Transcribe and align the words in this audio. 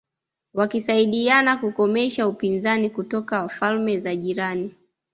wakisaidiana 0.53 1.57
kukomesha 1.57 2.27
upinzani 2.27 2.89
kutoka 2.89 3.49
falme 3.49 3.99
za 3.99 4.15
jirani 4.15 4.75